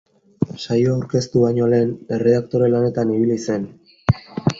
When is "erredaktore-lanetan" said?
2.17-3.13